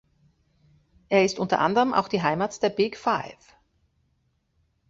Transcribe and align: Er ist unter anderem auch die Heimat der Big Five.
Er 1.09 1.25
ist 1.25 1.37
unter 1.37 1.59
anderem 1.59 1.93
auch 1.93 2.07
die 2.07 2.23
Heimat 2.23 2.63
der 2.63 2.71
Big 2.71 2.97
Five. 2.97 3.55